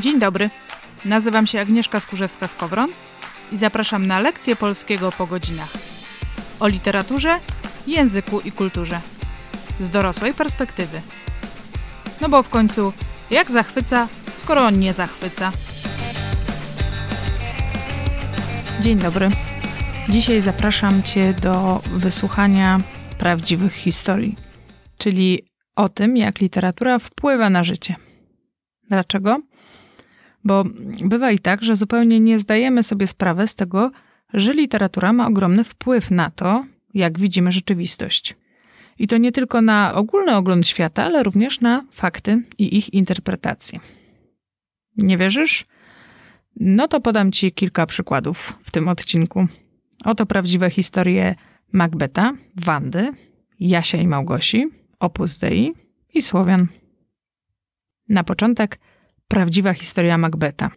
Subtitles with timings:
[0.00, 0.50] Dzień dobry.
[1.04, 2.88] Nazywam się Agnieszka Skurzewska-Skowron
[3.52, 5.72] i zapraszam na lekcję polskiego po godzinach.
[6.60, 7.38] O literaturze,
[7.86, 9.00] języku i kulturze.
[9.80, 11.00] Z dorosłej perspektywy.
[12.20, 12.92] No bo w końcu,
[13.30, 15.52] jak zachwyca, skoro on nie zachwyca?
[18.80, 19.30] Dzień dobry.
[20.08, 22.78] Dzisiaj zapraszam Cię do wysłuchania
[23.18, 24.36] prawdziwych historii,
[24.98, 25.46] czyli
[25.76, 27.94] o tym, jak literatura wpływa na życie.
[28.88, 29.38] Dlaczego?
[30.44, 30.64] Bo
[31.04, 33.90] bywa i tak, że zupełnie nie zdajemy sobie sprawy z tego,
[34.34, 36.64] że literatura ma ogromny wpływ na to,
[36.94, 38.36] jak widzimy rzeczywistość.
[38.98, 43.80] I to nie tylko na ogólny ogląd świata, ale również na fakty i ich interpretację.
[44.96, 45.64] Nie wierzysz?
[46.56, 49.46] No to podam Ci kilka przykładów w tym odcinku.
[50.04, 51.34] Oto prawdziwe historie
[51.72, 53.12] Macbeta, Wandy,
[53.60, 55.72] Jasia i Małgosi, Opus Dei
[56.14, 56.66] i Słowian.
[58.08, 58.78] Na początek
[59.32, 60.70] prawdziwa historia Macbeta.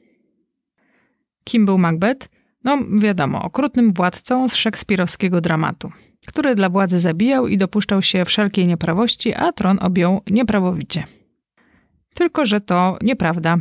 [1.44, 2.30] Kim był Macbeth?
[2.64, 5.92] No, wiadomo, okrutnym władcą z szekspirowskiego dramatu,
[6.28, 11.04] który dla władzy zabijał i dopuszczał się wszelkiej nieprawości, a tron objął nieprawowicie.
[12.14, 13.58] Tylko, że to nieprawda.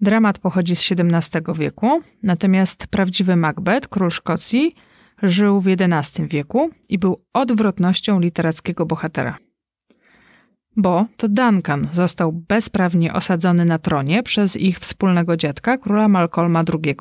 [0.00, 4.72] Dramat pochodzi z XVII wieku, natomiast prawdziwy Macbeth, król Szkocji,
[5.22, 9.38] żył w XI wieku i był odwrotnością literackiego bohatera.
[10.78, 16.96] Bo to Duncan został bezprawnie osadzony na tronie przez ich wspólnego dziadka, króla Malcolma II.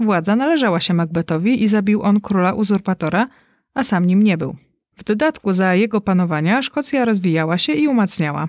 [0.00, 3.28] Władza należała się Macbethowi i zabił on króla uzurpatora,
[3.74, 4.56] a sam nim nie był.
[4.96, 8.48] W dodatku za jego panowania Szkocja rozwijała się i umacniała.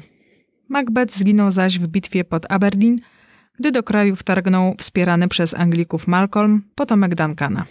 [0.69, 2.95] Macbeth zginął zaś w bitwie pod Aberdeen,
[3.59, 7.65] gdy do kraju wtargnął wspierany przez Anglików Malcolm, potomek Duncana.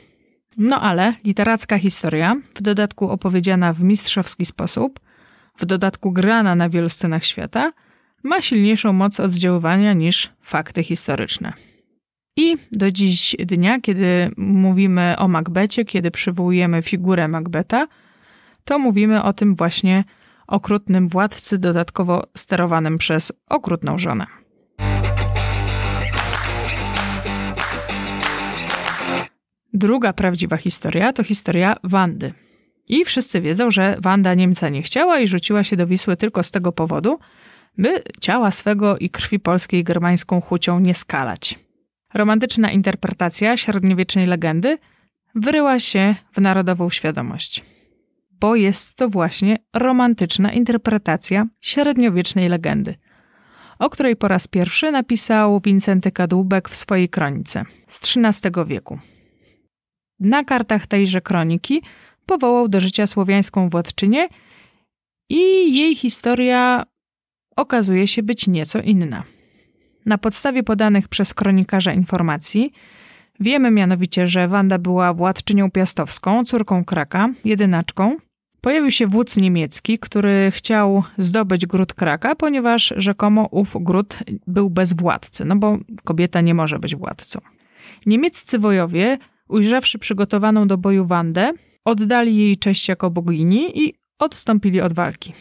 [0.58, 5.00] No ale literacka historia, w dodatku opowiedziana w mistrzowski sposób,
[5.58, 7.72] w dodatku grana na wielu scenach świata,
[8.22, 11.52] ma silniejszą moc oddziaływania niż fakty historyczne.
[12.36, 17.86] I do dziś dnia, kiedy mówimy o Macbecie, kiedy przywołujemy figurę Macbeta,
[18.64, 20.04] to mówimy o tym właśnie
[20.46, 24.26] okrutnym władcy, dodatkowo sterowanym przez okrutną żonę.
[29.72, 32.45] Druga prawdziwa historia to historia Wandy.
[32.88, 36.50] I wszyscy wiedzą, że Wanda Niemca nie chciała i rzuciła się do Wisły tylko z
[36.50, 37.18] tego powodu,
[37.78, 41.58] by ciała swego i krwi polskiej germańską chucią nie skalać.
[42.14, 44.78] Romantyczna interpretacja średniowiecznej legendy
[45.34, 47.64] wyryła się w narodową świadomość.
[48.30, 52.94] Bo jest to właśnie romantyczna interpretacja średniowiecznej legendy,
[53.78, 58.98] o której po raz pierwszy napisał Wincenty Kadłubek w swojej kronice z XIII wieku.
[60.20, 61.82] Na kartach tejże kroniki
[62.26, 64.28] powołał do życia słowiańską władczynię
[65.30, 65.40] i
[65.76, 66.84] jej historia
[67.56, 69.24] okazuje się być nieco inna.
[70.06, 72.72] Na podstawie podanych przez kronikarza informacji
[73.40, 78.16] wiemy mianowicie, że Wanda była władczynią piastowską, córką Kraka, jedynaczką.
[78.60, 84.92] Pojawił się wódz niemiecki, który chciał zdobyć gród Kraka, ponieważ rzekomo ów gród był bez
[84.92, 87.40] władcy, no bo kobieta nie może być władcą.
[88.06, 91.52] Niemieccy wojowie, ujrzawszy przygotowaną do boju Wandę,
[91.86, 95.32] oddali jej cześć jako bogini i odstąpili od walki.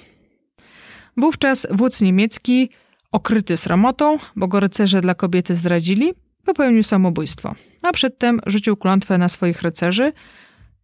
[1.18, 2.70] Wówczas wódz niemiecki,
[3.12, 6.14] okryty sramotą, bo go rycerze dla kobiety zdradzili,
[6.46, 10.14] popełnił samobójstwo, a przedtem rzucił klątwę na swoich rycerzy,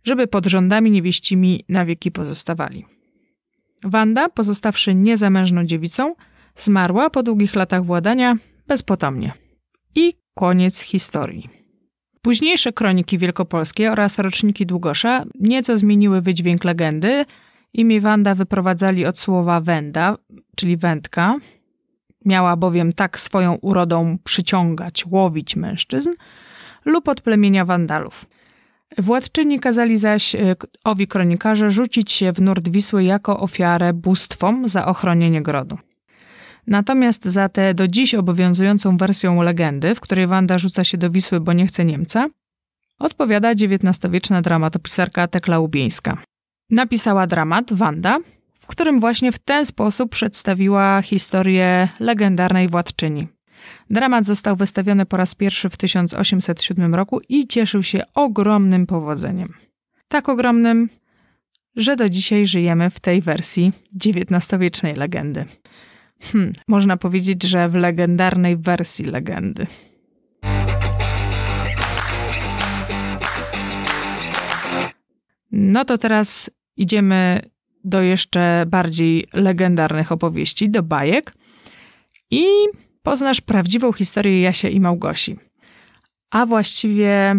[0.03, 2.85] żeby pod rządami niewieścimi na wieki pozostawali.
[3.83, 6.15] Wanda, pozostawszy niezamężną dziewicą,
[6.55, 8.35] zmarła po długich latach władania
[8.67, 9.33] bezpotomnie.
[9.95, 11.60] I koniec historii.
[12.21, 17.25] Późniejsze kroniki wielkopolskie oraz roczniki Długosza nieco zmieniły wydźwięk legendy.
[17.73, 20.17] Imię Wanda wyprowadzali od słowa wenda,
[20.55, 21.35] czyli wędka.
[22.25, 26.09] Miała bowiem tak swoją urodą przyciągać, łowić mężczyzn
[26.85, 28.25] lub od plemienia Wandalów.
[28.97, 34.85] Władczyni kazali zaś e, owi kronikarze rzucić się w nurt Wisły jako ofiarę bóstwom za
[34.85, 35.77] ochronienie grodu.
[36.67, 41.39] Natomiast za tę do dziś obowiązującą wersją legendy, w której Wanda rzuca się do Wisły,
[41.39, 42.27] bo nie chce Niemca,
[42.99, 46.17] odpowiada XIX-wieczna dramatopisarka Tekla Łubieńska.
[46.69, 48.19] Napisała dramat Wanda,
[48.53, 53.27] w którym właśnie w ten sposób przedstawiła historię legendarnej władczyni.
[53.89, 59.53] Dramat został wystawiony po raz pierwszy w 1807 roku i cieszył się ogromnym powodzeniem.
[60.07, 60.89] Tak ogromnym,
[61.75, 63.71] że do dzisiaj żyjemy w tej wersji
[64.05, 65.45] XIX-wiecznej legendy.
[66.21, 69.67] Hmm, można powiedzieć, że w legendarnej wersji legendy.
[75.51, 77.41] No to teraz idziemy
[77.83, 81.33] do jeszcze bardziej legendarnych opowieści, do bajek.
[82.31, 82.45] I
[83.03, 85.35] poznasz prawdziwą historię Jasia i Małgosi.
[86.31, 87.35] A właściwie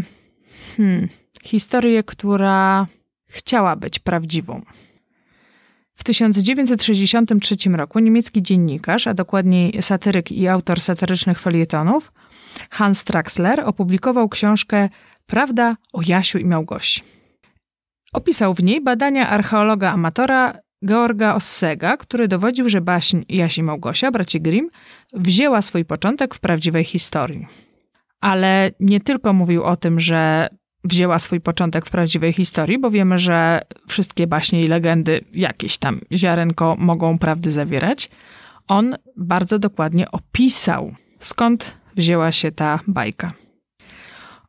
[0.77, 1.09] hmm,
[1.43, 2.87] historię, która
[3.29, 4.63] chciała być prawdziwą.
[6.03, 12.13] W 1963 roku niemiecki dziennikarz, a dokładniej satyryk i autor satyrycznych felietonów,
[12.71, 14.89] Hans Traxler, opublikował książkę
[15.27, 17.01] Prawda o Jasiu i Małgosi.
[18.13, 20.55] Opisał w niej badania archeologa amatora
[20.87, 24.71] Georga Ossega, który dowodził, że baśń Jaś i Małgosia, braci Grimm,
[25.13, 27.47] wzięła swój początek w prawdziwej historii.
[28.21, 30.49] Ale nie tylko mówił o tym, że
[30.85, 36.01] wzięła swój początek w prawdziwej historii, bo wiemy, że wszystkie baśnie i legendy jakieś tam
[36.13, 38.11] ziarenko mogą prawdy zawierać.
[38.69, 43.33] On bardzo dokładnie opisał, skąd wzięła się ta bajka.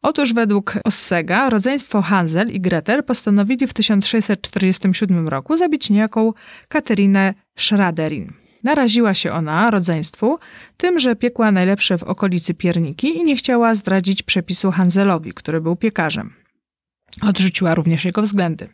[0.01, 6.33] Otóż według Ossega rodzeństwo Hansel i Gretel postanowili w 1647 roku zabić niejaką
[6.68, 8.43] Katerinę Schraderin.
[8.63, 10.39] Naraziła się ona rodzeństwu
[10.77, 15.75] tym, że piekła najlepsze w okolicy pierniki i nie chciała zdradzić przepisu Hanselowi, który był
[15.75, 16.33] piekarzem.
[17.21, 18.69] Odrzuciła również jego względy.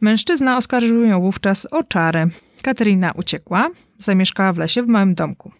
[0.00, 2.26] Mężczyzna oskarżył ją wówczas o czarę.
[2.62, 5.52] Katerina uciekła, zamieszkała w lesie w małym domku.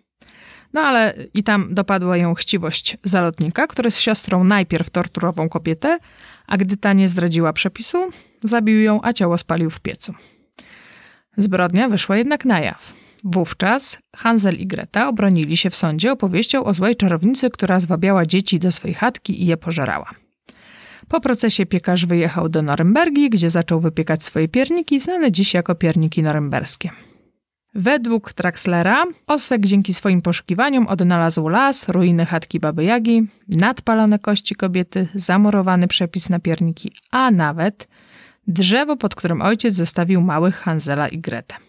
[0.73, 5.99] No ale i tam dopadła ją chciwość zalotnika, który z siostrą najpierw torturował kobietę,
[6.47, 8.11] a gdy ta nie zdradziła przepisu,
[8.43, 10.15] zabił ją, a ciało spalił w piecu.
[11.37, 12.93] Zbrodnia wyszła jednak na jaw.
[13.25, 18.59] Wówczas Hansel i Greta obronili się w sądzie opowieścią o złej czarownicy, która zwabiała dzieci
[18.59, 20.11] do swej chatki i je pożerała.
[21.09, 26.23] Po procesie piekarz wyjechał do Norymbergi, gdzie zaczął wypiekać swoje pierniki, znane dziś jako pierniki
[26.23, 26.91] norymberskie.
[27.75, 35.09] Według Traxlera Osek dzięki swoim poszukiwaniom odnalazł las, ruiny chatki Baby Jagi, nadpalone kości kobiety,
[35.14, 37.88] zamurowany przepis na pierniki, a nawet
[38.47, 41.68] drzewo, pod którym ojciec zostawił małych Hansela i Gretę.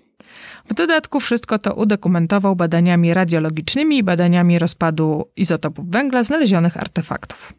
[0.69, 7.54] W dodatku wszystko to udokumentował badaniami radiologicznymi i badaniami rozpadu izotopów węgla znalezionych artefaktów.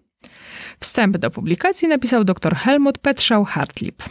[0.80, 4.02] Wstęp do publikacji napisał dr Helmut Petrzał Hartlip.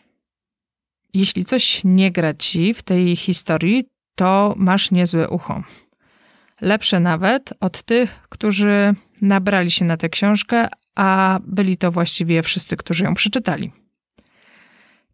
[1.13, 3.85] Jeśli coś nie gra ci w tej historii,
[4.15, 5.63] to masz niezłe ucho.
[6.61, 12.77] Lepsze nawet od tych, którzy nabrali się na tę książkę, a byli to właściwie wszyscy,
[12.77, 13.71] którzy ją przeczytali.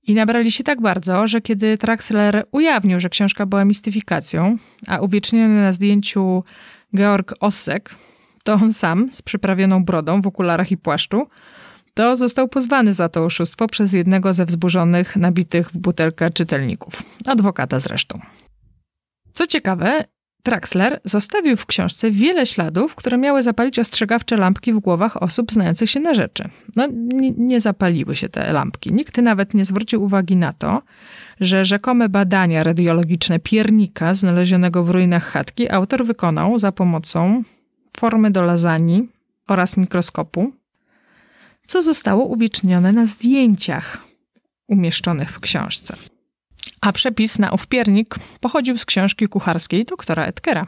[0.07, 4.57] I nabrali się tak bardzo, że kiedy Traxler ujawnił, że książka była mistyfikacją,
[4.87, 6.43] a uwieczniony na zdjęciu
[6.95, 7.95] Georg Ossek,
[8.43, 11.27] to on sam z przyprawioną brodą w okularach i płaszczu,
[11.93, 17.79] to został pozwany za to oszustwo przez jednego ze wzburzonych, nabitych w butelkę czytelników, adwokata
[17.79, 18.19] zresztą.
[19.33, 20.03] Co ciekawe,
[20.45, 25.89] Traxler zostawił w książce wiele śladów, które miały zapalić ostrzegawcze lampki w głowach osób znających
[25.89, 26.49] się na rzeczy.
[26.75, 26.87] No,
[27.37, 28.93] nie, zapaliły się te lampki.
[28.93, 30.81] Nikt nawet nie zwrócił uwagi na to,
[31.39, 37.43] że rzekome badania radiologiczne piernika znalezionego w ruinach chatki autor wykonał za pomocą
[37.97, 39.01] formy do lasagne
[39.47, 40.51] oraz mikroskopu,
[41.67, 43.97] co zostało uwiecznione na zdjęciach
[44.67, 45.95] umieszczonych w książce.
[46.81, 50.67] A przepis na ów piernik pochodził z książki kucharskiej doktora Edkera.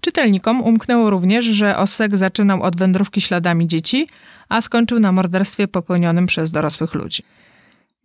[0.00, 4.08] Czytelnikom umknęło również, że Osek zaczynał od wędrówki śladami dzieci,
[4.48, 7.22] a skończył na morderstwie popełnionym przez dorosłych ludzi.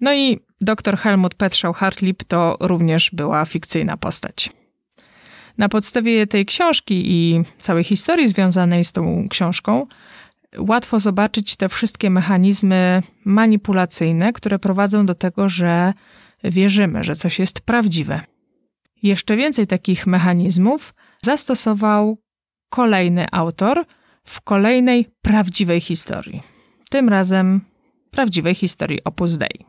[0.02, 4.50] No i dr Helmut Petrzał Hartlip to również była fikcyjna postać.
[5.58, 9.88] Na podstawie tej książki i całej historii związanej z tą książką
[10.58, 15.94] łatwo zobaczyć te wszystkie mechanizmy manipulacyjne, które prowadzą do tego, że
[16.44, 18.22] wierzymy, że coś jest prawdziwe.
[19.04, 22.18] Jeszcze więcej takich mechanizmów zastosował
[22.70, 23.86] kolejny autor
[24.24, 26.44] w kolejnej prawdziwej historii.
[26.90, 27.62] Tym razem
[28.12, 29.66] prawdziwej historii Opus Dei.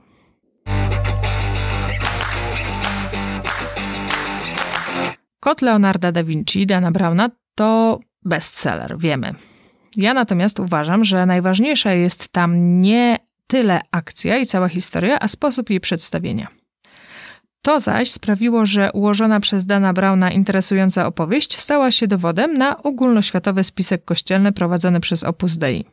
[5.41, 9.35] Kot Leonarda da Vinci, Dana Brauna to bestseller, wiemy.
[9.97, 15.71] Ja natomiast uważam, że najważniejsza jest tam nie tyle akcja i cała historia, a sposób
[15.71, 16.62] jej przedstawienia.
[17.63, 23.65] To zaś sprawiło, że ułożona przez Dana Brauna interesująca opowieść stała się dowodem na ogólnoświatowy
[23.65, 25.85] spisek kościelny prowadzony przez Opus Dei.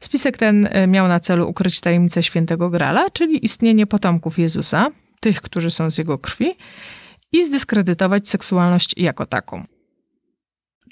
[0.00, 4.90] Spisek ten e, miał na celu ukryć tajemnicę świętego Grala, czyli istnienie potomków Jezusa,
[5.20, 6.54] tych, którzy są z jego krwi,
[7.32, 9.64] i zdyskredytować seksualność jako taką.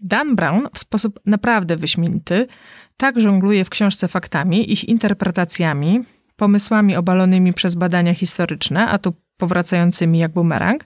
[0.02, 2.47] Dan Brown w sposób naprawdę wyśmienity
[2.97, 6.00] tak żongluje w książce faktami, ich interpretacjami,
[6.37, 10.85] pomysłami obalonymi przez badania historyczne, a tu powracającymi jak bumerang,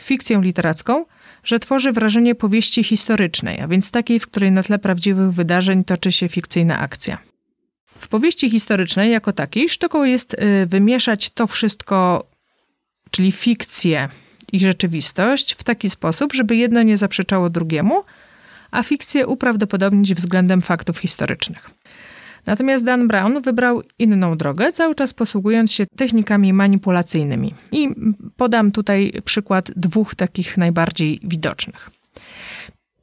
[0.00, 1.04] fikcją literacką,
[1.44, 6.12] że tworzy wrażenie powieści historycznej, a więc takiej, w której na tle prawdziwych wydarzeń toczy
[6.12, 7.18] się fikcyjna akcja.
[7.98, 12.26] W powieści historycznej jako takiej sztuką jest y, wymieszać to wszystko,
[13.10, 14.08] czyli fikcję
[14.52, 18.04] i rzeczywistość, w taki sposób, żeby jedno nie zaprzeczało drugiemu,
[18.70, 21.70] a fikcję uprawdopodobnić względem faktów historycznych.
[22.46, 27.54] Natomiast Dan Brown wybrał inną drogę, cały czas posługując się technikami manipulacyjnymi.
[27.72, 27.88] I
[28.36, 31.90] podam tutaj przykład dwóch takich najbardziej widocznych.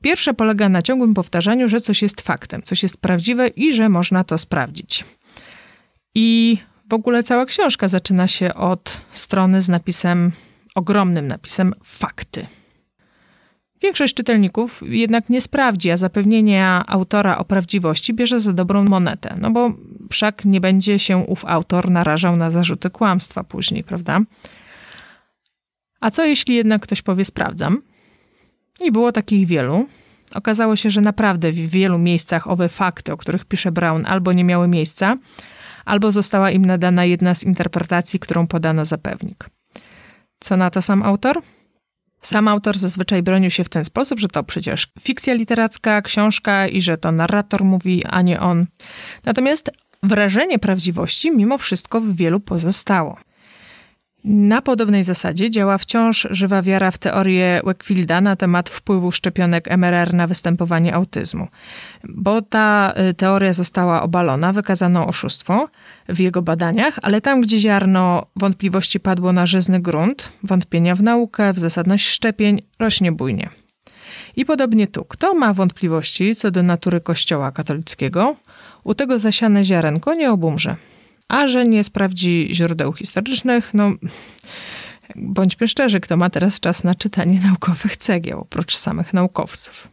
[0.01, 4.23] Pierwsze polega na ciągłym powtarzaniu, że coś jest faktem, coś jest prawdziwe i że można
[4.23, 5.05] to sprawdzić.
[6.15, 6.57] I
[6.89, 10.31] w ogóle cała książka zaczyna się od strony z napisem,
[10.75, 12.47] ogromnym napisem fakty.
[13.81, 19.51] Większość czytelników jednak nie sprawdzi, a zapewnienia autora o prawdziwości bierze za dobrą monetę, no
[19.51, 19.73] bo
[20.11, 24.19] wszak nie będzie się ów autor narażał na zarzuty kłamstwa później, prawda?
[26.01, 27.81] A co jeśli jednak ktoś powie sprawdzam?
[28.81, 29.87] I było takich wielu.
[30.35, 34.43] Okazało się, że naprawdę w wielu miejscach owe fakty, o których pisze Brown, albo nie
[34.43, 35.15] miały miejsca,
[35.85, 39.49] albo została im nadana jedna z interpretacji, którą podano za pewnik.
[40.39, 41.41] Co na to sam autor?
[42.21, 46.81] Sam autor zazwyczaj bronił się w ten sposób, że to przecież fikcja literacka, książka i
[46.81, 48.65] że to narrator mówi, a nie on.
[49.25, 49.71] Natomiast
[50.03, 53.17] wrażenie prawdziwości mimo wszystko w wielu pozostało.
[54.23, 60.13] Na podobnej zasadzie działa wciąż żywa wiara w teorię Wakefielda na temat wpływu szczepionek MRR
[60.13, 61.47] na występowanie autyzmu.
[62.03, 65.69] Bo ta y, teoria została obalona, wykazano oszustwo
[66.09, 71.53] w jego badaniach, ale tam, gdzie ziarno wątpliwości padło na żyzny grunt, wątpienia w naukę,
[71.53, 73.49] w zasadność szczepień, rośnie bujnie.
[74.35, 75.05] I podobnie tu.
[75.05, 78.35] Kto ma wątpliwości co do natury Kościoła katolickiego,
[78.83, 80.75] u tego zasiane ziarenko nie obumrze
[81.31, 83.91] a że nie sprawdzi źródeł historycznych, no
[85.15, 89.87] bądźmy szczerzy, kto ma teraz czas na czytanie naukowych cegieł, oprócz samych naukowców.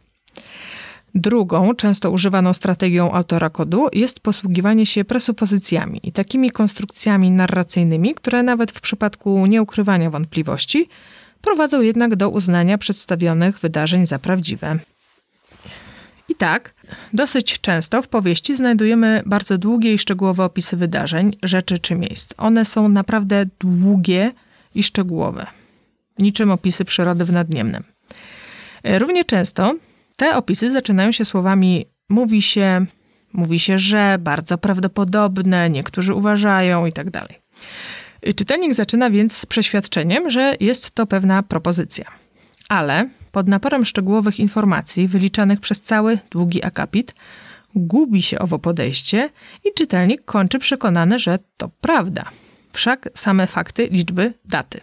[1.15, 8.43] Drugą, często używaną strategią autora kodu jest posługiwanie się presupozycjami i takimi konstrukcjami narracyjnymi, które
[8.43, 10.87] nawet w przypadku nieukrywania wątpliwości
[11.41, 14.79] prowadzą jednak do uznania przedstawionych wydarzeń za prawdziwe.
[16.29, 16.73] I tak,
[17.13, 22.33] dosyć często w powieści znajdujemy bardzo długie i szczegółowe opisy wydarzeń, rzeczy czy miejsc.
[22.37, 24.31] One są naprawdę długie
[24.75, 25.47] i szczegółowe,
[26.19, 27.83] niczym opisy przyrody w Nadniemnem.
[28.83, 29.75] Równie często
[30.15, 32.85] te opisy zaczynają się słowami mówi się,
[33.33, 37.11] mówi się, że, bardzo prawdopodobne, niektórzy uważają itd.
[37.11, 37.29] Tak
[38.35, 42.05] Czytelnik zaczyna więc z przeświadczeniem, że jest to pewna propozycja.
[42.69, 47.15] Ale pod naporem szczegółowych informacji wyliczanych przez cały długi akapit,
[47.75, 49.29] gubi się owo podejście
[49.65, 52.25] i czytelnik kończy przekonany, że to prawda.
[52.71, 54.81] Wszak same fakty, liczby, daty.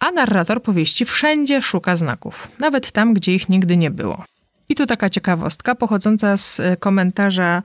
[0.00, 4.24] A narrator powieści wszędzie szuka znaków, nawet tam, gdzie ich nigdy nie było.
[4.68, 7.62] I tu taka ciekawostka pochodząca z e, komentarza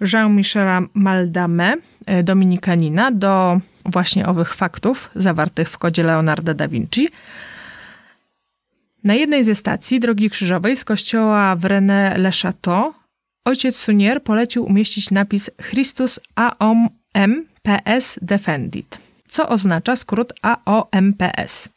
[0.00, 1.74] Jean-Michela Maldame,
[2.06, 7.08] e, dominikanina, do właśnie owych faktów zawartych w kodzie Leonarda da Vinci,
[9.04, 12.92] na jednej ze stacji drogi krzyżowej z kościoła w René-le-Château
[13.44, 21.68] ojciec Sunier polecił umieścić napis Christus AOMPS Defendit, co oznacza skrót AOMPS.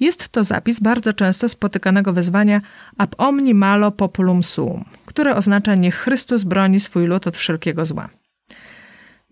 [0.00, 2.60] Jest to zapis bardzo często spotykanego wezwania
[2.98, 8.08] Ab omni malo populum suum, które oznacza niech Chrystus broni swój lud od wszelkiego zła.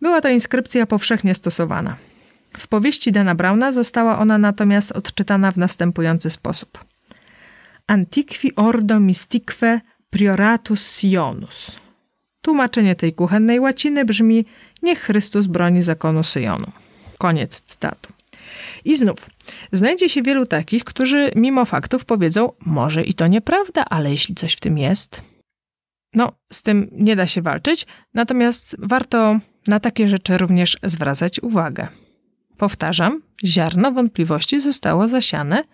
[0.00, 1.97] Była to inskrypcja powszechnie stosowana.
[2.57, 6.79] W powieści Dana Brauna została ona natomiast odczytana w następujący sposób–
[7.87, 11.76] Antiqui ordo mystique prioratus Sionus.
[12.43, 14.45] Tłumaczenie tej kuchennej łaciny brzmi
[14.83, 16.73] Niech Chrystus broni zakonu Syjonu.
[17.19, 18.12] Koniec cytatu.
[18.85, 19.31] I znów,
[19.73, 24.53] znajdzie się wielu takich, którzy mimo faktów powiedzą, może i to nieprawda, ale jeśli coś
[24.55, 25.23] w tym jest.
[26.14, 31.88] No, z tym nie da się walczyć, natomiast warto na takie rzeczy również zwracać uwagę.
[32.57, 35.64] Powtarzam, ziarno wątpliwości zostało zasiane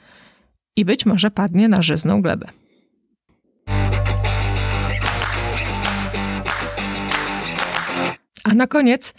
[0.76, 2.46] i być może padnie na żyzną glebę.
[8.44, 9.14] A na koniec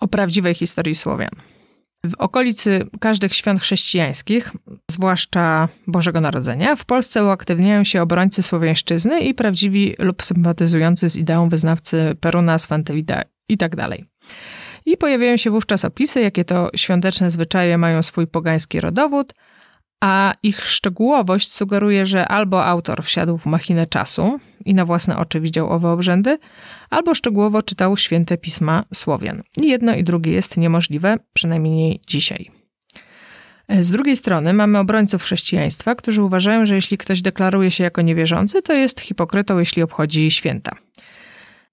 [0.00, 1.30] o prawdziwej historii Słowian.
[2.06, 4.52] W okolicy każdych świąt chrześcijańskich,
[4.90, 11.48] zwłaszcza Bożego Narodzenia, w Polsce uaktywniają się obrońcy słowiańszczyzny i prawdziwi lub sympatyzujący z ideą
[11.48, 13.76] wyznawcy Peruna, Swantewida itd.
[13.76, 13.98] Tak
[14.86, 19.34] I pojawiają się wówczas opisy, jakie to świąteczne zwyczaje mają swój pogański rodowód,
[20.00, 25.40] a ich szczegółowość sugeruje, że albo autor wsiadł w machinę czasu i na własne oczy
[25.40, 26.38] widział owe obrzędy,
[26.90, 29.42] albo szczegółowo czytał święte pisma Słowian.
[29.62, 32.50] I jedno i drugie jest niemożliwe, przynajmniej dzisiaj.
[33.80, 38.62] Z drugiej strony mamy obrońców chrześcijaństwa, którzy uważają, że jeśli ktoś deklaruje się jako niewierzący,
[38.62, 40.72] to jest hipokrytą, jeśli obchodzi święta.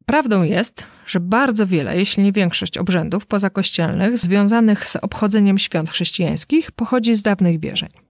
[0.05, 6.71] Prawdą jest, że bardzo wiele, jeśli nie większość obrzędów pozakościelnych związanych z obchodzeniem świąt chrześcijańskich
[6.71, 8.02] pochodzi z dawnych wierzeń.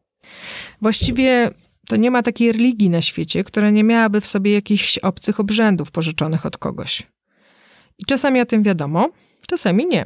[0.82, 1.52] Właściwie
[1.88, 5.92] to nie ma takiej religii na świecie, która nie miałaby w sobie jakichś obcych obrzędów
[5.92, 7.04] pożyczonych od kogoś.
[8.00, 9.10] I czasami o tym wiadomo,
[9.48, 10.06] czasami nie.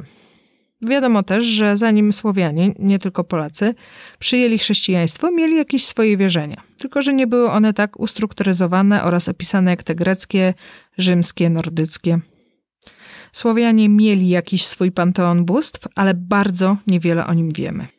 [0.82, 3.74] Wiadomo też, że zanim Słowianie, nie tylko Polacy,
[4.18, 6.62] przyjęli chrześcijaństwo, mieli jakieś swoje wierzenia.
[6.78, 10.54] Tylko, że nie były one tak ustrukturyzowane oraz opisane jak te greckie,
[10.98, 12.20] rzymskie, nordyckie.
[13.32, 17.97] Słowianie mieli jakiś swój panteon bóstw, ale bardzo niewiele o nim wiemy.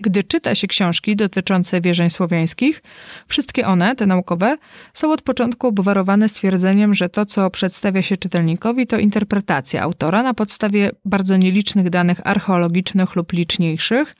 [0.00, 2.82] Gdy czyta się książki dotyczące wierzeń słowiańskich,
[3.28, 4.56] wszystkie one, te naukowe,
[4.92, 10.34] są od początku obwarowane stwierdzeniem, że to, co przedstawia się czytelnikowi, to interpretacja autora na
[10.34, 14.14] podstawie bardzo nielicznych danych archeologicznych lub liczniejszych,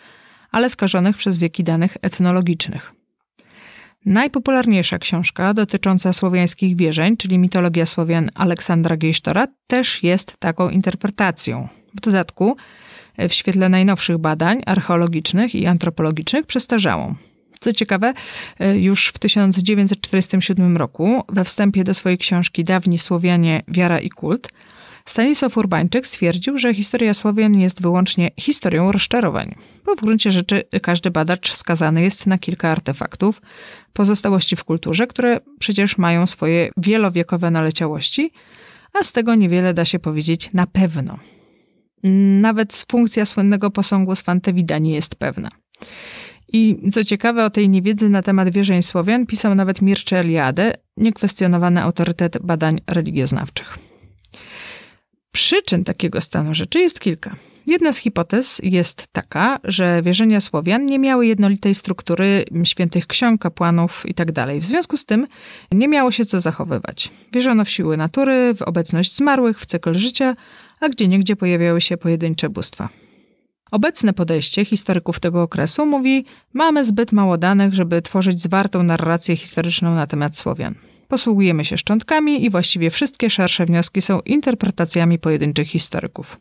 [0.51, 2.93] ale skażonych przez wieki danych etnologicznych.
[4.07, 11.69] Najpopularniejsza książka dotycząca słowiańskich wierzeń, czyli mitologia Słowian Aleksandra Gejsztora, też jest taką interpretacją.
[11.95, 12.57] W dodatku
[13.19, 17.15] w świetle najnowszych badań archeologicznych i antropologicznych przestarzałą.
[17.61, 18.15] Co ciekawe,
[18.75, 24.49] już w 1947 roku, we wstępie do swojej książki Dawni Słowianie, Wiara i Kult,
[25.05, 29.55] Stanisław Urbańczyk stwierdził, że historia Słowian jest wyłącznie historią rozczarowań,
[29.85, 33.43] bo w gruncie rzeczy każdy badacz skazany jest na kilka artefaktów,
[33.93, 38.31] pozostałości w kulturze, które przecież mają swoje wielowiekowe naleciałości,
[39.01, 41.19] a z tego niewiele da się powiedzieć na pewno.
[42.41, 45.49] Nawet funkcja słynnego posągu Swantewida nie jest pewna.
[46.53, 51.83] I co ciekawe, o tej niewiedzy na temat wierzeń Słowian pisał nawet Mircea Eliade, niekwestionowany
[51.83, 53.79] autorytet badań religioznawczych.
[55.33, 57.37] Przyczyn takiego stanu rzeczy jest kilka.
[57.67, 64.03] Jedna z hipotez jest taka, że wierzenia Słowian nie miały jednolitej struktury świętych ksiąg, kapłanów
[64.07, 64.33] itd.
[64.33, 65.27] Tak w związku z tym
[65.73, 67.11] nie miało się co zachowywać.
[67.33, 70.35] Wierzono w siły natury, w obecność zmarłych, w cykl życia,
[70.85, 72.89] a gdzie niegdzie pojawiały się pojedyncze bóstwa.
[73.71, 79.95] Obecne podejście historyków tego okresu mówi: Mamy zbyt mało danych, żeby tworzyć zwartą narrację historyczną
[79.95, 80.75] na temat Słowian.
[81.09, 86.39] Posługujemy się szczątkami i właściwie wszystkie szersze wnioski są interpretacjami pojedynczych historyków.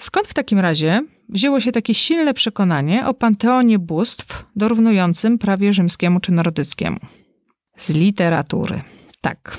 [0.00, 6.20] Skąd w takim razie wzięło się takie silne przekonanie o panteonie bóstw dorównującym prawie rzymskiemu
[6.20, 6.98] czy nordyckiemu?
[7.76, 8.80] Z literatury.
[9.20, 9.58] Tak.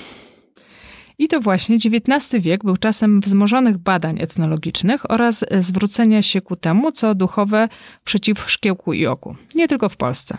[1.19, 6.91] I to właśnie XIX wiek był czasem wzmożonych badań etnologicznych oraz zwrócenia się ku temu,
[6.91, 7.69] co duchowe
[8.03, 9.35] przeciw szkiełku i oku.
[9.55, 10.37] Nie tylko w Polsce.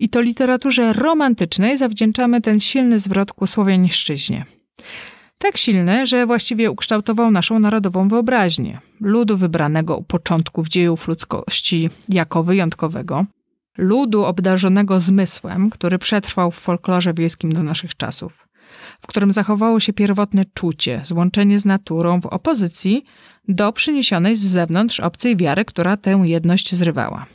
[0.00, 4.46] I to literaturze romantycznej zawdzięczamy ten silny zwrot ku słowiańszczyźnie.
[5.38, 8.80] Tak silny, że właściwie ukształtował naszą narodową wyobraźnię.
[9.00, 13.26] Ludu wybranego u początków dziejów ludzkości jako wyjątkowego,
[13.78, 18.45] ludu obdarzonego zmysłem, który przetrwał w folklorze wiejskim do naszych czasów,
[19.00, 23.04] w którym zachowało się pierwotne czucie, złączenie z naturą w opozycji
[23.48, 27.26] do przyniesionej z zewnątrz obcej wiary, która tę jedność zrywała.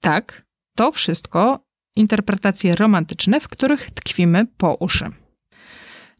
[0.00, 0.44] Tak,
[0.76, 1.64] to wszystko
[1.96, 5.10] interpretacje romantyczne, w których tkwimy po uszy.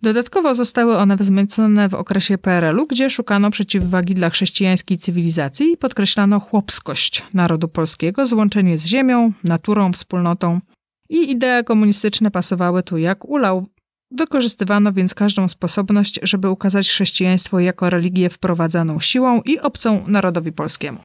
[0.03, 6.41] Dodatkowo zostały one wzmocnione w okresie PRL-u, gdzie szukano przeciwwagi dla chrześcijańskiej cywilizacji i podkreślano
[6.41, 10.61] chłopskość narodu polskiego, złączenie z ziemią, naturą, wspólnotą.
[11.09, 13.67] I idee komunistyczne pasowały tu jak ulał.
[14.11, 21.01] Wykorzystywano więc każdą sposobność, żeby ukazać chrześcijaństwo jako religię wprowadzaną siłą i obcą narodowi polskiemu.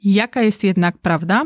[0.00, 1.44] Jaka jest jednak prawda?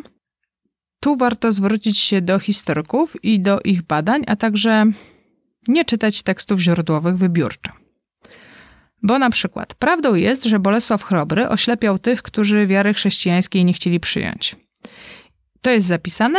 [1.01, 4.87] Tu warto zwrócić się do historyków i do ich badań, a także
[5.69, 7.73] nie czytać tekstów źródłowych wybiórczo.
[9.03, 14.01] Bo na przykład prawdą jest, że Bolesław Chrobry oślepiał tych, którzy wiary chrześcijańskiej nie chcieli
[14.01, 14.57] przyjąć.
[15.61, 16.39] To jest zapisane,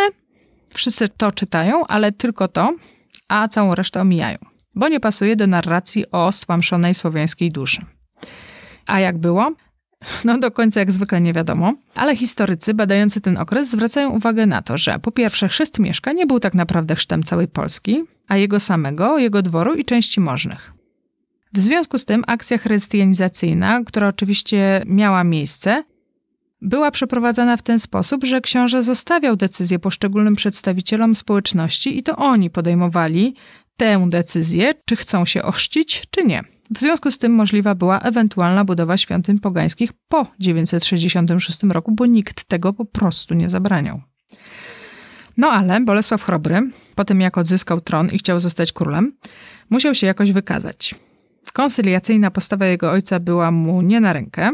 [0.74, 2.76] wszyscy to czytają, ale tylko to,
[3.32, 4.38] a całą resztę omijają,
[4.76, 7.86] bo nie pasuje do narracji o stłamszonej słowiańskiej duszy.
[8.86, 9.52] A jak było?
[10.26, 14.62] No do końca jak zwykle nie wiadomo, ale historycy badający ten okres zwracają uwagę na
[14.62, 18.60] to, że po pierwsze chrzest Mieszka nie był tak naprawdę chrztem całej Polski, a jego
[18.60, 20.74] samego, jego dworu i części możnych.
[21.54, 25.84] W związku z tym akcja chrystianizacyjna, która oczywiście miała miejsce,
[26.62, 32.50] była przeprowadzana w ten sposób, że książę zostawiał decyzję poszczególnym przedstawicielom społeczności i to oni
[32.50, 33.36] podejmowali
[33.78, 36.44] tę decyzję, czy chcą się ochrzcić, czy nie.
[36.76, 42.44] W związku z tym możliwa była ewentualna budowa świątyń pogańskich po 966 roku, bo nikt
[42.44, 44.02] tego po prostu nie zabraniał.
[45.38, 46.62] No ale Bolesław Chrobry,
[46.96, 49.18] po tym jak odzyskał tron i chciał zostać królem,
[49.70, 50.96] musiał się jakoś wykazać.
[51.54, 54.52] Konsyliacyjna postawa jego ojca była mu nie na rękę,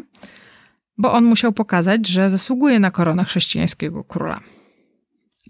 [0.98, 4.40] bo on musiał pokazać, że zasługuje na koronę chrześcijańskiego króla.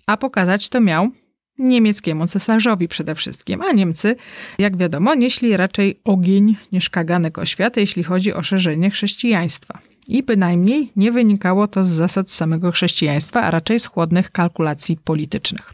[0.08, 1.10] A pokazać to miał
[1.60, 4.16] niemieckiemu cesarzowi przede wszystkim, a Niemcy,
[4.58, 9.80] jak wiadomo, nieśli raczej ogień niż kaganek oświaty, jeśli chodzi o szerzenie chrześcijaństwa.
[10.08, 15.74] I bynajmniej nie wynikało to z zasad samego chrześcijaństwa, a raczej z chłodnych kalkulacji politycznych.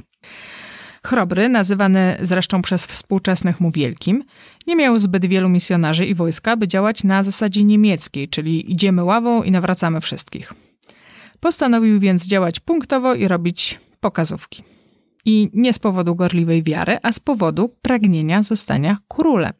[1.06, 4.24] Chrobry, nazywany zresztą przez współczesnych mu Wielkim,
[4.68, 9.44] nie miał zbyt wielu misjonarzy i wojska, by działać na zasadzie niemieckiej, czyli idziemy ławą
[9.44, 10.54] i nawracamy wszystkich.
[11.39, 14.63] Postanowił więc działać punktowo i robić pokazówki.
[15.26, 19.54] I nie z powodu gorliwej wiary, a z powodu pragnienia zostania królem.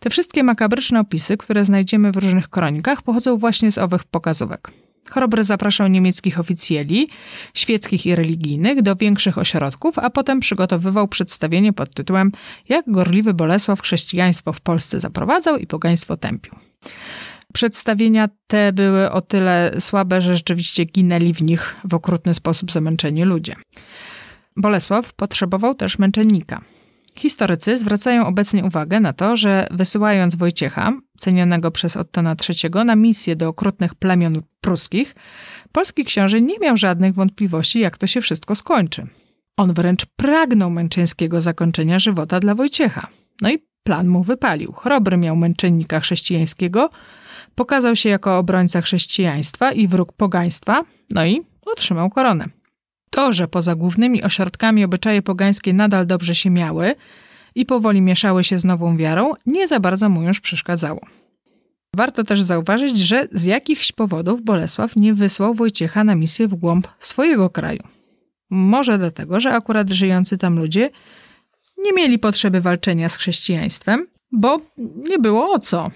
[0.00, 4.70] Te wszystkie makabryczne opisy, które znajdziemy w różnych kronikach, pochodzą właśnie z owych pokazówek.
[5.10, 7.08] Chrobry zapraszał niemieckich oficjeli,
[7.54, 12.32] świeckich i religijnych, do większych ośrodków, a potem przygotowywał przedstawienie pod tytułem
[12.68, 16.54] Jak gorliwy Bolesław chrześcijaństwo w Polsce zaprowadzał i pogaństwo tępił.
[17.52, 23.24] Przedstawienia te były o tyle słabe, że rzeczywiście ginęli w nich w okrutny sposób zamęczeni
[23.24, 23.56] ludzie.
[24.56, 26.60] Bolesław potrzebował też męczennika.
[27.16, 33.36] Historycy zwracają obecnie uwagę na to, że wysyłając Wojciecha, cenionego przez Ottona III, na misję
[33.36, 35.14] do okrutnych plemion pruskich,
[35.72, 39.06] polski książę nie miał żadnych wątpliwości, jak to się wszystko skończy.
[39.56, 43.06] On wręcz pragnął męczeńskiego zakończenia żywota dla Wojciecha.
[43.42, 44.72] No i plan mu wypalił.
[44.72, 46.90] Chrobry miał męczennika chrześcijańskiego,
[47.54, 52.44] pokazał się jako obrońca chrześcijaństwa i wróg pogaństwa, no i otrzymał koronę.
[53.14, 56.94] To, że poza głównymi ośrodkami obyczaje pogańskie nadal dobrze się miały
[57.54, 61.00] i powoli mieszały się z nową wiarą, nie za bardzo mu już przeszkadzało.
[61.96, 66.88] Warto też zauważyć, że z jakichś powodów Bolesław nie wysłał Wojciecha na misję w głąb
[66.98, 67.82] swojego kraju.
[68.50, 70.90] Może dlatego, że akurat żyjący tam ludzie
[71.78, 74.60] nie mieli potrzeby walczenia z chrześcijaństwem, bo
[75.08, 75.90] nie było o co.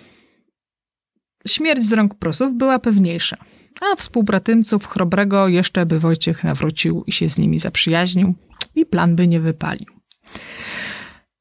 [1.49, 3.37] Śmierć z rąk Prusów była pewniejsza
[3.81, 8.35] a współbratymców Chrobrego jeszcze by Wojciech nawrócił i się z nimi zaprzyjaźnił
[8.75, 9.87] i plan by nie wypalił.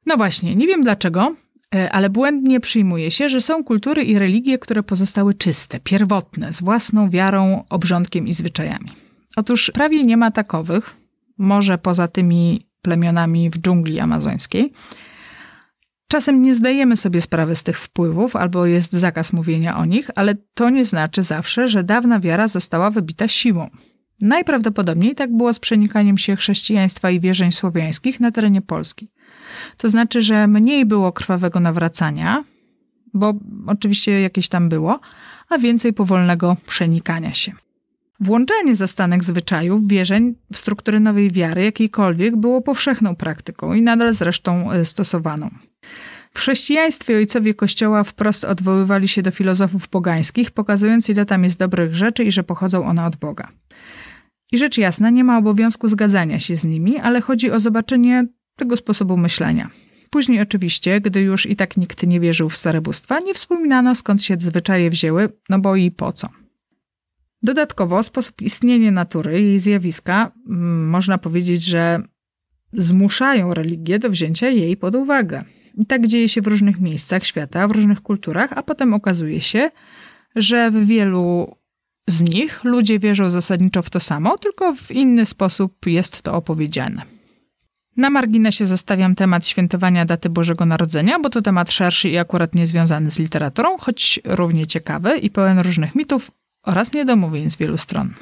[0.05, 1.35] No właśnie, nie wiem dlaczego,
[1.75, 6.61] e, ale błędnie przyjmuje się, że są kultury i religie, które pozostały czyste, pierwotne, z
[6.61, 8.89] własną wiarą, obrządkiem i zwyczajami.
[9.35, 10.95] Otóż prawie nie ma takowych,
[11.37, 14.71] może poza tymi plemionami w dżungli amazońskiej,
[16.07, 20.35] Czasem nie zdajemy sobie sprawy z tych wpływów, albo jest zakaz mówienia o nich, ale
[20.53, 23.69] to nie znaczy zawsze, że dawna wiara została wybita siłą.
[24.21, 29.11] Najprawdopodobniej tak było z przenikaniem się chrześcijaństwa i wierzeń słowiańskich na terenie Polski.
[29.77, 32.43] To znaczy, że mniej było krwawego nawracania,
[33.13, 33.33] bo
[33.67, 34.99] oczywiście jakieś tam było,
[35.49, 37.51] a więcej powolnego przenikania się.
[38.19, 44.71] Włączanie zastanek zwyczajów, wierzeń w struktury nowej wiary jakiejkolwiek było powszechną praktyką i nadal zresztą
[44.71, 45.49] e, stosowaną.
[46.33, 51.95] W chrześcijaństwie ojcowie Kościoła wprost odwoływali się do filozofów pogańskich, pokazując ile tam jest dobrych
[51.95, 53.51] rzeczy i że pochodzą one od Boga.
[54.51, 58.77] I rzecz jasna, nie ma obowiązku zgadzania się z nimi, ale chodzi o zobaczenie tego
[58.77, 59.69] sposobu myślenia.
[60.09, 64.23] Później oczywiście, gdy już i tak nikt nie wierzył w stare bóstwa, nie wspominano skąd
[64.23, 66.29] się zwyczaje wzięły, no bo i po co.
[67.43, 72.01] Dodatkowo sposób istnienia natury i jej zjawiska, mm, można powiedzieć, że
[72.73, 75.43] zmuszają religię do wzięcia jej pod uwagę.
[75.77, 79.71] I tak dzieje się w różnych miejscach świata, w różnych kulturach, a potem okazuje się,
[80.35, 81.55] że w wielu
[82.07, 87.01] z nich ludzie wierzą zasadniczo w to samo, tylko w inny sposób jest to opowiedziane.
[87.97, 93.11] Na marginesie zostawiam temat świętowania daty Bożego Narodzenia, bo to temat szerszy i akurat niezwiązany
[93.11, 96.31] z literaturą, choć równie ciekawy i pełen różnych mitów
[96.67, 98.13] oraz niedomówień z wielu stron.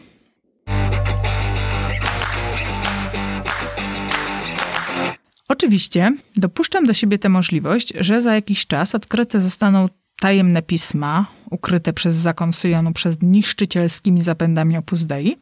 [5.47, 11.93] Oczywiście dopuszczam do siebie tę możliwość, że za jakiś czas odkryte zostaną tajemne pisma ukryte
[11.93, 15.37] przez zakon Syjonu przed niszczycielskimi zapędami Opus Dei,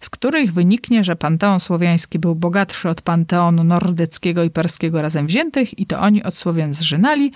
[0.00, 5.78] z których wyniknie, że panteon słowiański był bogatszy od panteonu nordyckiego i perskiego razem wziętych
[5.78, 7.32] i to oni od Słowian zżynali,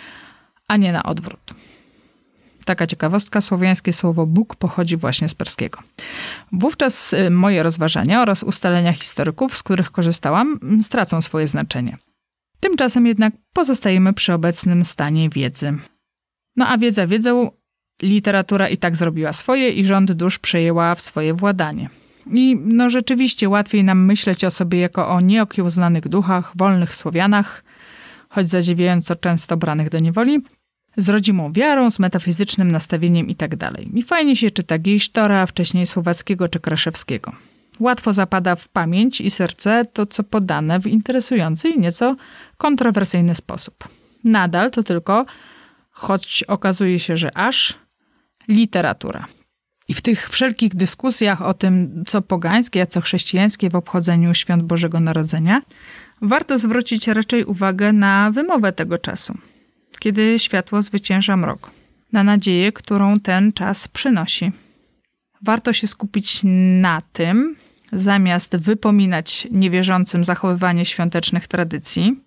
[0.69, 1.55] a nie na odwrót.
[2.65, 5.79] Taka ciekawostka, słowiańskie słowo Bóg pochodzi właśnie z perskiego.
[6.53, 11.99] Wówczas y, moje rozważania oraz ustalenia historyków, z których korzystałam, stracą swoje znaczenie.
[12.61, 15.79] Tymczasem jednak pozostajemy przy obecnym stanie wiedzy.
[16.57, 17.51] No a wiedza wiedzą,
[18.03, 21.91] literatura i tak zrobiła swoje i rząd dusz przejęła w swoje władanie.
[22.33, 27.65] I no rzeczywiście łatwiej nam myśleć o sobie jako o nieokiełznanych duchach, wolnych Słowianach,
[28.29, 30.43] choć zadziwiająco często branych do niewoli,
[30.97, 33.57] z rodzimą wiarą, z metafizycznym nastawieniem itd.
[33.57, 37.33] Tak I fajnie się czyta Giejsztora, wcześniej Słowackiego czy Kraszewskiego
[37.81, 42.17] łatwo zapada w pamięć i serce to, co podane w interesujący i nieco
[42.57, 43.89] kontrowersyjny sposób.
[44.25, 45.27] Nadal to tylko,
[45.91, 47.79] choć okazuje się, że aż
[48.49, 49.27] literatura.
[49.89, 54.63] I w tych wszelkich dyskusjach o tym, co pogańskie, a co chrześcijańskie w obchodzeniu świąt
[54.63, 55.63] Bożego Narodzenia,
[56.23, 59.39] warto zwrócić raczej uwagę na wymowę tego czasu,
[59.99, 61.71] kiedy światło zwycięża mrok,
[62.13, 64.53] na nadzieję, którą ten czas przynosi.
[65.43, 66.41] Warto się skupić
[66.81, 67.57] na tym,
[67.93, 72.21] zamiast wypominać niewierzącym zachowywanie świątecznych tradycji,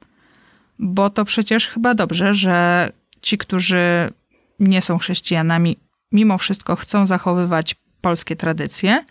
[0.79, 4.13] bo to przecież chyba dobrze, że ci, którzy
[4.59, 5.77] nie są chrześcijanami,
[6.11, 9.05] mimo wszystko chcą zachowywać polskie tradycje,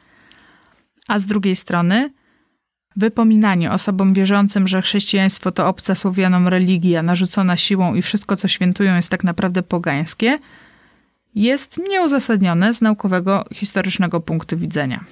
[1.08, 2.10] a z drugiej strony
[2.96, 8.96] wypominanie osobom wierzącym, że chrześcijaństwo to obca Słowianom religia narzucona siłą i wszystko, co świętują,
[8.96, 10.38] jest tak naprawdę pogańskie,
[11.34, 15.04] jest nieuzasadnione z naukowego, historycznego punktu widzenia.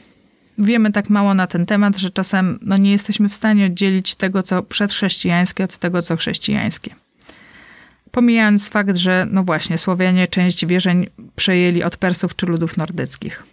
[0.58, 4.42] Wiemy tak mało na ten temat, że czasem no, nie jesteśmy w stanie oddzielić tego,
[4.42, 6.94] co przedchrześcijańskie od tego, co chrześcijańskie.
[8.10, 13.44] Pomijając fakt, że no właśnie, Słowianie część wierzeń przejęli od Persów czy ludów nordyckich.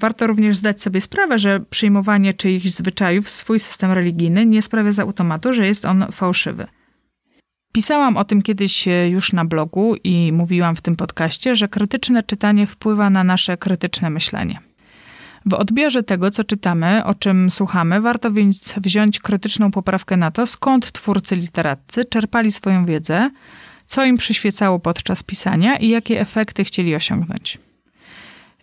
[0.00, 4.92] Warto również zdać sobie sprawę, że przyjmowanie czyichś zwyczajów w swój system religijny nie sprawia
[4.92, 6.66] z automatu, że jest on fałszywy.
[7.72, 12.22] Pisałam o tym kiedyś e, już na blogu i mówiłam w tym podcaście, że krytyczne
[12.22, 14.60] czytanie wpływa na nasze krytyczne myślenie.
[15.46, 20.46] W odbiorze tego, co czytamy, o czym słuchamy, warto więc wziąć krytyczną poprawkę na to,
[20.46, 23.30] skąd twórcy literaccy czerpali swoją wiedzę,
[23.86, 27.58] co im przyświecało podczas pisania i jakie efekty chcieli osiągnąć.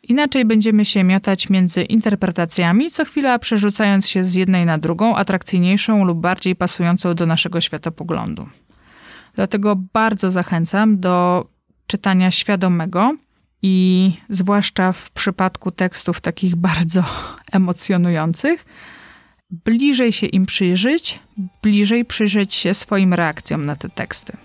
[0.08, 6.04] Inaczej będziemy się miotać między interpretacjami, co chwila przerzucając się z jednej na drugą, atrakcyjniejszą
[6.04, 8.48] lub bardziej pasującą do naszego światopoglądu.
[9.36, 11.48] Dlatego bardzo zachęcam do
[11.88, 13.15] czytania świadomego
[13.62, 17.04] i zwłaszcza w przypadku tekstów takich bardzo
[17.52, 18.65] emocjonujących,
[19.52, 21.20] bliżej się im przyjrzeć,
[21.63, 24.38] bliżej przyjrzeć się swoim reakcjom na te teksty.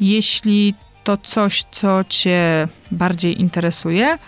[0.00, 4.18] Jeśli to coś, co Cię bardziej interesuje,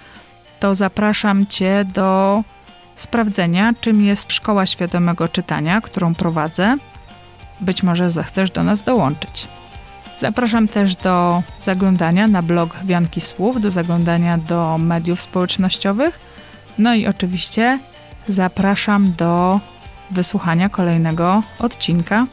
[0.62, 2.42] to zapraszam Cię do
[2.94, 6.77] sprawdzenia, czym jest Szkoła Świadomego Czytania, którą prowadzę.
[7.61, 9.48] Być może zechcesz do nas dołączyć.
[10.18, 16.20] Zapraszam też do zaglądania na blog Wianki Słów, do zaglądania do mediów społecznościowych.
[16.79, 17.79] No i oczywiście
[18.29, 19.61] zapraszam do
[20.11, 22.27] wysłuchania kolejnego odcinka.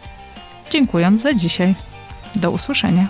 [0.69, 1.75] Dziękując za dzisiaj.
[2.35, 3.07] Do usłyszenia.